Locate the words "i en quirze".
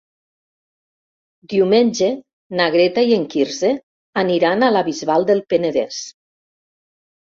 3.11-3.73